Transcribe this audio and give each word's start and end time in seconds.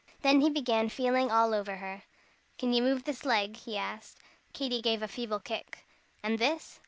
Then 0.23 0.41
he 0.41 0.49
began 0.49 0.89
feeling 0.89 1.29
all 1.29 1.53
over 1.53 1.75
her. 1.75 2.01
"Can 2.57 2.73
you 2.73 2.81
move 2.81 3.03
this 3.03 3.23
leg?" 3.23 3.55
he 3.55 3.77
asked. 3.77 4.17
Katy 4.51 4.81
gave 4.81 5.03
a 5.03 5.07
feeble 5.07 5.39
kick. 5.39 5.85
"And 6.23 6.39
this?" 6.39 6.79